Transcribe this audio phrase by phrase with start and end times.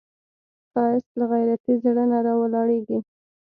[0.71, 2.99] ښایست له غیرتي زړه نه راولاړیږي